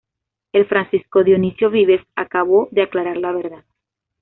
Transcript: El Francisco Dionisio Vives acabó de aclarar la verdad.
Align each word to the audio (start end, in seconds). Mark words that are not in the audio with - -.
El 0.51 0.65
Francisco 0.65 1.23
Dionisio 1.23 1.69
Vives 1.69 2.01
acabó 2.15 2.67
de 2.71 2.81
aclarar 2.81 3.17
la 3.17 3.33
verdad. 3.33 3.63